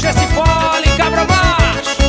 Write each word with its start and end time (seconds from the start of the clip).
puxa 0.00 0.08
esse 0.08 0.26
fole, 0.34 0.96
cabra 0.96 1.24
macho! 1.26 2.00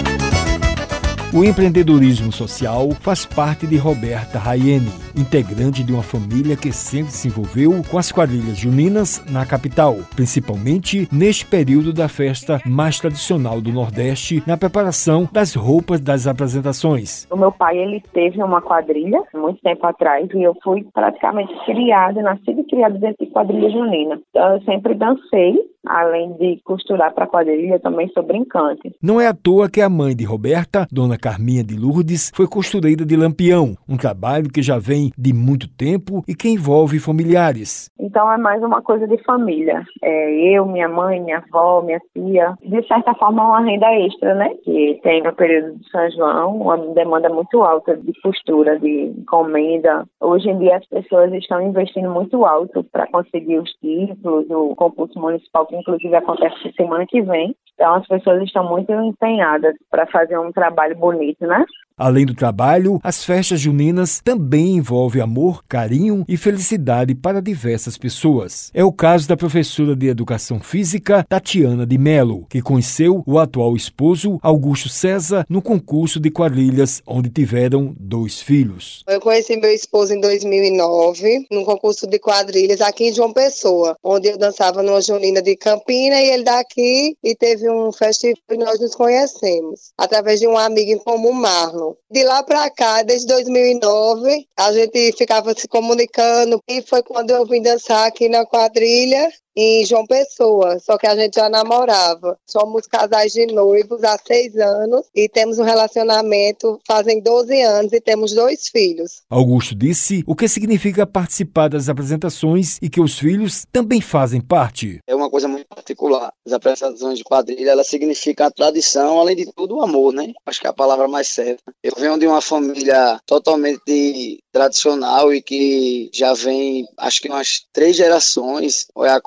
O 1.33 1.45
empreendedorismo 1.45 2.31
social 2.31 2.91
faz 2.99 3.25
parte 3.25 3.65
de 3.65 3.77
Roberta 3.77 4.37
Raiene, 4.37 4.91
integrante 5.15 5.81
de 5.83 5.93
uma 5.93 6.03
família 6.03 6.57
que 6.57 6.73
sempre 6.73 7.11
se 7.11 7.29
envolveu 7.29 7.71
com 7.89 7.97
as 7.97 8.11
quadrilhas 8.11 8.57
juninas 8.57 9.23
na 9.31 9.45
capital, 9.45 9.95
principalmente 10.13 11.07
neste 11.11 11.45
período 11.45 11.93
da 11.93 12.09
festa 12.09 12.59
mais 12.65 12.99
tradicional 12.99 13.61
do 13.61 13.71
Nordeste, 13.71 14.43
na 14.45 14.57
preparação 14.57 15.27
das 15.31 15.55
roupas 15.55 16.01
das 16.01 16.27
apresentações. 16.27 17.27
O 17.31 17.37
meu 17.37 17.51
pai 17.51 17.77
ele 17.77 18.03
teve 18.13 18.43
uma 18.43 18.61
quadrilha 18.61 19.21
muito 19.33 19.61
tempo 19.61 19.85
atrás 19.85 20.29
e 20.33 20.43
eu 20.43 20.53
fui 20.61 20.85
praticamente 20.93 21.53
criada, 21.65 22.21
nascida 22.21 22.59
e 22.59 22.65
criada 22.65 22.97
dentro 22.99 23.25
de 23.25 23.31
quadrilha 23.31 23.69
junina. 23.69 24.19
Então 24.29 24.55
eu 24.55 24.61
sempre 24.63 24.95
dancei 24.95 25.70
Além 25.87 26.33
de 26.33 26.59
costurar 26.63 27.13
para 27.13 27.27
quadrilha, 27.27 27.79
também 27.79 28.07
sou 28.09 28.23
brincante. 28.23 28.95
Não 29.01 29.19
é 29.19 29.27
à 29.27 29.33
toa 29.33 29.69
que 29.69 29.81
a 29.81 29.89
mãe 29.89 30.15
de 30.15 30.23
Roberta, 30.23 30.87
Dona 30.91 31.17
Carminha 31.17 31.63
de 31.63 31.75
Lourdes, 31.75 32.31
foi 32.35 32.47
costureira 32.47 33.05
de 33.05 33.15
lampião, 33.15 33.75
um 33.89 33.97
trabalho 33.97 34.49
que 34.49 34.61
já 34.61 34.77
vem 34.77 35.11
de 35.17 35.33
muito 35.33 35.67
tempo 35.67 36.23
e 36.27 36.35
que 36.35 36.49
envolve 36.49 36.99
familiares. 36.99 37.89
Então 37.99 38.31
é 38.31 38.37
mais 38.37 38.61
uma 38.63 38.81
coisa 38.81 39.07
de 39.07 39.17
família. 39.23 39.83
É 40.03 40.55
eu, 40.55 40.65
minha 40.65 40.87
mãe, 40.87 41.19
minha 41.19 41.37
avó, 41.37 41.81
minha 41.81 41.99
tia. 42.13 42.55
De 42.61 42.87
certa 42.87 43.13
forma, 43.15 43.41
é 43.41 43.45
uma 43.45 43.61
renda 43.61 43.91
extra, 43.93 44.35
né? 44.35 44.49
Que 44.63 44.99
tem 45.01 45.23
no 45.23 45.33
período 45.33 45.77
de 45.77 45.89
São 45.89 46.11
João 46.11 46.57
uma 46.57 46.77
demanda 46.93 47.29
muito 47.29 47.61
alta 47.63 47.95
de 47.97 48.13
costura, 48.21 48.79
de 48.79 49.13
encomenda. 49.17 50.05
Hoje 50.19 50.49
em 50.49 50.57
dia 50.59 50.77
as 50.77 50.87
pessoas 50.87 51.31
estão 51.33 51.61
investindo 51.61 52.09
muito 52.09 52.45
alto 52.45 52.83
para 52.91 53.07
conseguir 53.07 53.59
os 53.59 53.71
títulos, 53.81 54.45
o 54.49 54.75
concurso 54.75 55.19
municipal 55.19 55.65
inclusive 55.75 56.15
acontece 56.15 56.73
semana 56.75 57.05
que 57.05 57.21
vem. 57.21 57.55
Então 57.73 57.95
as 57.95 58.07
pessoas 58.07 58.43
estão 58.43 58.67
muito 58.67 58.91
empenhadas 58.91 59.75
para 59.89 60.05
fazer 60.07 60.37
um 60.37 60.51
trabalho 60.51 60.95
bonito, 60.95 61.45
né? 61.47 61.65
Além 61.97 62.25
do 62.25 62.33
trabalho, 62.33 62.99
as 63.03 63.23
festas 63.23 63.59
juninas 63.59 64.21
também 64.23 64.77
envolvem 64.77 65.21
amor, 65.21 65.63
carinho 65.67 66.25
e 66.27 66.35
felicidade 66.35 67.13
para 67.13 67.41
diversas 67.41 67.97
pessoas. 67.97 68.71
É 68.73 68.83
o 68.83 68.91
caso 68.91 69.27
da 69.27 69.37
professora 69.37 69.95
de 69.95 70.07
Educação 70.07 70.59
Física, 70.59 71.25
Tatiana 71.27 71.85
de 71.85 71.97
Melo, 71.97 72.45
que 72.49 72.61
conheceu 72.61 73.23
o 73.27 73.37
atual 73.37 73.75
esposo, 73.75 74.39
Augusto 74.41 74.89
César, 74.89 75.45
no 75.47 75.61
concurso 75.61 76.19
de 76.19 76.31
quadrilhas, 76.31 77.01
onde 77.05 77.29
tiveram 77.29 77.95
dois 77.99 78.41
filhos. 78.41 79.03
Eu 79.07 79.21
conheci 79.21 79.55
meu 79.57 79.71
esposo 79.71 80.13
em 80.13 80.19
2009, 80.19 81.47
no 81.51 81.63
concurso 81.65 82.07
de 82.07 82.17
quadrilhas 82.17 82.81
aqui 82.81 83.09
em 83.09 83.13
João 83.13 83.33
Pessoa, 83.33 83.95
onde 84.03 84.27
eu 84.29 84.37
dançava 84.37 84.81
numa 84.81 85.01
junina 85.01 85.41
de 85.41 85.55
Campina 85.55 86.19
e 86.19 86.29
ele 86.29 86.43
daqui 86.43 87.15
e 87.23 87.35
teve 87.35 87.69
um 87.69 87.91
festival 87.91 88.37
e 88.51 88.57
nós 88.57 88.79
nos 88.79 88.95
conhecemos, 88.95 89.91
através 89.97 90.39
de 90.39 90.47
um 90.47 90.57
amigo 90.57 90.91
em 90.91 90.97
comum, 90.97 91.33
Marlon. 91.33 91.80
De 92.09 92.23
lá 92.23 92.43
para 92.43 92.69
cá, 92.69 93.03
desde 93.03 93.27
2009, 93.27 94.47
a 94.57 94.71
gente 94.73 95.11
ficava 95.13 95.53
se 95.53 95.67
comunicando 95.67 96.61
e 96.67 96.81
foi 96.81 97.01
quando 97.03 97.31
eu 97.31 97.45
vim 97.45 97.61
dançar 97.61 98.07
aqui 98.07 98.29
na 98.29 98.45
quadrilha 98.45 99.31
em 99.55 99.85
João 99.85 100.05
Pessoa, 100.05 100.79
só 100.79 100.97
que 100.97 101.07
a 101.07 101.15
gente 101.15 101.35
já 101.35 101.49
namorava. 101.49 102.37
Somos 102.47 102.87
casais 102.87 103.33
de 103.33 103.45
noivos 103.47 104.03
há 104.03 104.17
seis 104.17 104.55
anos 104.55 105.07
e 105.15 105.27
temos 105.27 105.59
um 105.59 105.63
relacionamento 105.63 106.79
fazem 106.85 107.21
12 107.21 107.61
anos 107.61 107.93
e 107.93 108.01
temos 108.01 108.33
dois 108.33 108.67
filhos. 108.67 109.21
Augusto 109.29 109.75
disse 109.75 110.23
o 110.25 110.35
que 110.35 110.47
significa 110.47 111.05
participar 111.05 111.69
das 111.69 111.89
apresentações 111.89 112.77
e 112.81 112.89
que 112.89 113.01
os 113.01 113.17
filhos 113.17 113.65
também 113.71 114.01
fazem 114.01 114.41
parte. 114.41 114.99
É 115.07 115.15
uma 115.15 115.29
coisa 115.29 115.47
muito 115.47 115.67
particular. 115.67 116.31
As 116.45 116.53
apresentações 116.53 117.17
de 117.17 117.23
quadrilha, 117.23 117.71
ela 117.71 117.83
significa 117.83 118.45
a 118.45 118.51
tradição, 118.51 119.19
além 119.19 119.35
de 119.35 119.51
tudo 119.53 119.77
o 119.77 119.81
amor, 119.81 120.13
né? 120.13 120.31
Acho 120.45 120.59
que 120.59 120.67
é 120.67 120.69
a 120.69 120.73
palavra 120.73 121.07
mais 121.07 121.27
certa. 121.27 121.73
Eu 121.83 121.93
venho 121.97 122.17
de 122.17 122.27
uma 122.27 122.41
família 122.41 123.19
totalmente 123.25 124.39
tradicional 124.51 125.33
e 125.33 125.41
que 125.41 126.09
já 126.13 126.33
vem, 126.33 126.85
acho 126.97 127.21
que 127.21 127.29
umas 127.29 127.65
três 127.71 127.95
gerações, 127.95 128.87
ou 128.93 129.05
é 129.05 129.11
a 129.11 129.21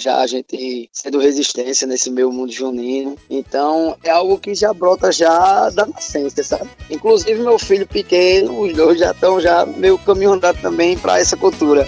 já 0.00 0.20
a 0.20 0.26
gente 0.26 0.88
sendo 0.92 1.18
resistência 1.18 1.86
nesse 1.86 2.10
meio 2.10 2.32
mundo 2.32 2.52
junino. 2.52 3.16
Então 3.28 3.96
é 4.02 4.10
algo 4.10 4.38
que 4.38 4.54
já 4.54 4.72
brota 4.72 5.10
já 5.12 5.70
da 5.70 5.86
nascença, 5.86 6.42
sabe? 6.42 6.68
Inclusive 6.90 7.40
meu 7.40 7.58
filho 7.58 7.86
pequeno, 7.86 8.60
os 8.60 8.72
dois 8.72 8.98
já 8.98 9.10
estão 9.10 9.40
já 9.40 9.64
meio 9.66 9.98
caminho 9.98 10.32
andado 10.32 10.60
também 10.60 10.96
para 10.96 11.18
essa 11.18 11.36
cultura. 11.36 11.86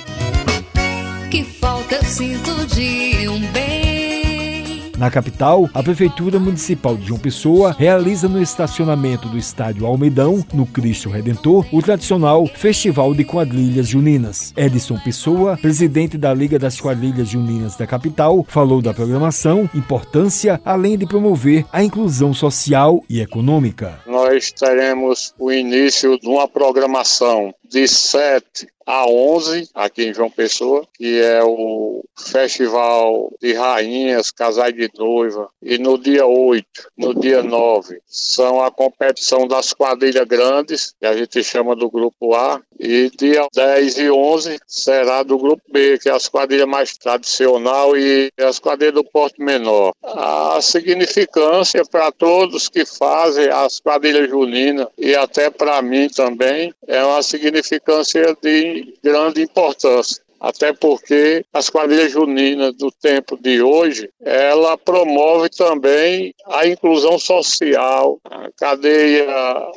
Que 1.31 1.45
falta 1.45 1.95
eu 1.95 2.05
sinto 2.05 2.67
de 2.67 3.29
um 3.29 3.41
bem 3.53 3.70
na 5.01 5.11
capital, 5.11 5.67
a 5.73 5.83
Prefeitura 5.83 6.39
Municipal 6.39 6.95
de 6.95 7.07
João 7.07 7.19
Pessoa 7.19 7.75
realiza 7.77 8.29
no 8.29 8.41
estacionamento 8.41 9.31
do 9.31 9.39
Estádio 9.39 9.87
Almedão, 9.87 10.45
no 10.53 10.67
Cristo 10.67 11.09
Redentor, 11.09 11.67
o 11.73 11.81
tradicional 11.81 12.47
Festival 12.47 13.15
de 13.15 13.25
Quadrilhas 13.25 13.89
Juninas. 13.89 14.53
Edson 14.55 14.99
Pessoa, 14.99 15.57
presidente 15.57 16.19
da 16.19 16.35
Liga 16.35 16.59
das 16.59 16.79
Quadrilhas 16.79 17.31
Juninas 17.31 17.77
da 17.77 17.87
capital, 17.87 18.45
falou 18.47 18.83
da 18.83 18.93
programação, 18.93 19.71
importância, 19.75 20.61
além 20.67 20.99
de 20.99 21.07
promover 21.07 21.65
a 21.73 21.83
inclusão 21.83 22.35
social 22.35 23.03
e 23.09 23.23
econômica. 23.23 24.01
Nós 24.07 24.53
teremos 24.53 25.35
o 25.39 25.51
início 25.51 26.21
de 26.21 26.29
uma 26.29 26.47
programação 26.47 27.55
de 27.71 27.87
7 27.87 28.67
a 28.85 29.07
11, 29.07 29.71
aqui 29.73 30.05
em 30.05 30.15
João 30.15 30.29
Pessoa, 30.29 30.85
que 30.95 31.21
é 31.21 31.41
o 31.45 32.05
Festival 32.19 33.33
de 33.41 33.53
Rainhas, 33.53 34.33
Casais 34.33 34.75
de 34.75 34.91
Noiva. 34.99 35.49
E 35.63 35.79
no 35.79 35.97
dia 35.97 36.27
8, 36.27 36.67
no 36.99 37.15
dia 37.15 37.41
9, 37.43 38.01
são 38.09 38.61
a 38.61 38.71
competição 38.71 39.47
das 39.47 39.73
quadrilhas 39.73 40.27
grandes, 40.27 40.93
que 40.99 41.07
a 41.07 41.17
gente 41.17 41.43
chama 41.45 41.77
do 41.77 41.89
Grupo 41.89 42.35
A. 42.35 42.61
E 42.81 43.11
dia 43.17 43.47
10 43.55 43.99
e 43.99 44.11
11 44.11 44.59
será 44.67 45.23
do 45.23 45.39
Grupo 45.39 45.63
B, 45.71 45.99
que 45.99 46.09
é 46.09 46.13
as 46.13 46.29
quadrilhas 46.29 46.67
mais 46.67 46.97
tradicional 46.97 47.97
e 47.97 48.33
as 48.39 48.59
quadrilhas 48.59 48.95
do 48.95 49.05
porte 49.05 49.41
menor. 49.41 49.93
A 50.03 50.59
significância 50.63 51.85
para 51.85 52.11
todos 52.11 52.69
que 52.69 52.87
fazem 52.87 53.49
as 53.51 53.79
quadrilhas 53.79 54.29
juninas 54.31 54.89
e 54.97 55.15
até 55.15 55.51
para 55.51 55.81
mim 55.83 56.09
também 56.09 56.75
é 56.89 57.05
uma 57.05 57.23
significância 57.23 57.60
de 58.43 58.95
grande 59.03 59.43
importância 59.43 60.23
até 60.41 60.73
porque 60.73 61.45
as 61.53 61.69
quadrilhas 61.69 62.13
juninas 62.13 62.75
do 62.75 62.91
tempo 62.91 63.37
de 63.37 63.61
hoje, 63.61 64.09
ela 64.23 64.79
promove 64.79 65.51
também 65.51 66.35
a 66.47 66.67
inclusão 66.67 67.19
social, 67.19 68.19
a 68.25 68.51
cadeia 68.57 69.27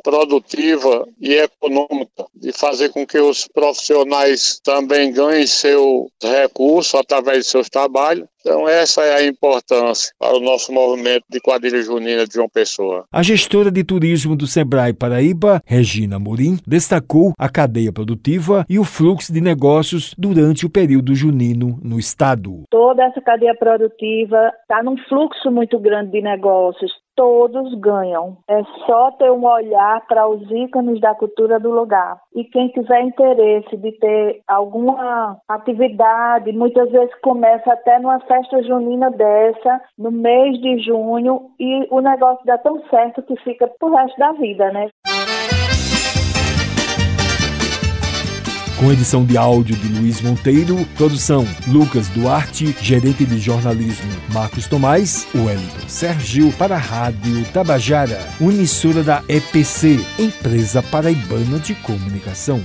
produtiva 0.01 1.05
e 1.19 1.33
econômica, 1.33 2.25
de 2.33 2.53
fazer 2.53 2.89
com 2.89 3.05
que 3.05 3.19
os 3.19 3.45
profissionais 3.45 4.59
também 4.63 5.11
ganhem 5.11 5.45
seu 5.45 6.09
recurso 6.21 6.97
através 6.97 7.39
de 7.39 7.51
seus 7.51 7.69
trabalhos 7.69 8.27
então, 8.45 8.67
essa 8.67 9.01
é 9.01 9.15
a 9.15 9.25
importância 9.25 10.13
para 10.19 10.35
o 10.35 10.41
nosso 10.41 10.73
movimento 10.73 11.23
de 11.29 11.39
quadrilha 11.39 11.81
junina 11.81 12.27
de 12.27 12.33
João 12.33 12.49
Pessoa. 12.49 13.05
A 13.09 13.23
gestora 13.23 13.71
de 13.71 13.85
turismo 13.85 14.35
do 14.35 14.45
Sebrae 14.45 14.91
Paraíba, 14.91 15.61
Regina 15.65 16.19
Morim, 16.19 16.57
destacou 16.67 17.31
a 17.39 17.47
cadeia 17.47 17.93
produtiva 17.93 18.65
e 18.69 18.77
o 18.77 18.83
fluxo 18.83 19.31
de 19.31 19.39
negócios 19.39 20.13
durante 20.17 20.65
o 20.65 20.69
período 20.69 21.15
junino 21.15 21.79
no 21.81 21.97
estado. 21.97 22.63
Toda 22.69 23.05
essa 23.05 23.21
cadeia 23.21 23.55
produtiva 23.55 24.51
está 24.61 24.83
num 24.83 24.97
fluxo 25.07 25.49
muito 25.49 25.79
grande 25.79 26.11
de 26.11 26.21
negócios 26.21 26.91
todos 27.15 27.73
ganham. 27.79 28.37
É 28.49 28.63
só 28.85 29.11
ter 29.11 29.31
um 29.31 29.45
olhar 29.45 30.05
para 30.07 30.27
os 30.27 30.41
ícones 30.51 30.99
da 30.99 31.15
cultura 31.15 31.59
do 31.59 31.71
lugar. 31.71 32.17
E 32.35 32.43
quem 32.43 32.69
tiver 32.69 33.01
interesse 33.01 33.75
de 33.77 33.91
ter 33.93 34.41
alguma 34.47 35.37
atividade, 35.47 36.51
muitas 36.51 36.91
vezes 36.91 37.13
começa 37.21 37.71
até 37.73 37.99
numa 37.99 38.19
festa 38.21 38.61
junina 38.63 39.11
dessa, 39.11 39.81
no 39.97 40.11
mês 40.11 40.59
de 40.59 40.79
junho, 40.79 41.51
e 41.59 41.87
o 41.89 41.99
negócio 42.01 42.45
dá 42.45 42.57
tão 42.57 42.81
certo 42.89 43.21
que 43.23 43.35
fica 43.37 43.67
pro 43.79 43.93
resto 43.93 44.17
da 44.17 44.31
vida, 44.33 44.71
né? 44.71 44.89
Com 48.83 48.91
edição 48.91 49.23
de 49.23 49.37
áudio 49.37 49.77
de 49.77 49.87
Luiz 49.87 50.19
Monteiro, 50.19 50.85
produção 50.97 51.47
Lucas 51.69 52.09
Duarte, 52.09 52.75
gerente 52.81 53.23
de 53.25 53.39
jornalismo 53.39 54.11
Marcos 54.33 54.67
Tomás, 54.67 55.25
Wellington 55.33 55.87
Sérgio 55.87 56.51
para 56.53 56.75
a 56.75 56.79
Rádio 56.79 57.45
Tabajara, 57.53 58.19
emissora 58.41 59.01
da 59.01 59.23
EPC, 59.29 60.05
Empresa 60.19 60.83
Paraibana 60.83 61.59
de 61.59 61.73
Comunicação. 61.75 62.61